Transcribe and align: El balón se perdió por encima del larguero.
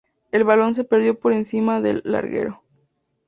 El 0.31 0.45
balón 0.45 0.73
se 0.73 0.83
perdió 0.83 1.19
por 1.19 1.31
encima 1.31 1.79
del 1.79 2.01
larguero. 2.05 2.63